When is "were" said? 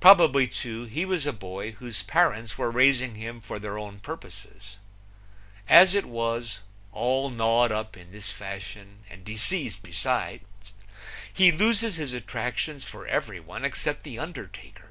2.58-2.68